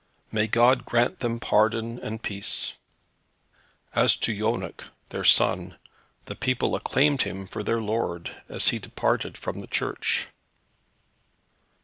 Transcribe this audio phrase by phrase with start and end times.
[0.31, 2.73] May God grant them pardon and peace.
[3.93, 5.77] As to Yonec, their son,
[6.25, 10.27] the people acclaimed him for their lord, as he departed from the church.